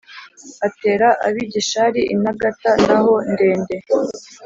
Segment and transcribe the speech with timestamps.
[0.67, 3.75] atera ab’i gishari intagata ntaho-ndende.